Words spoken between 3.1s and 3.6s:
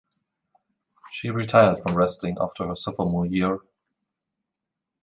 year.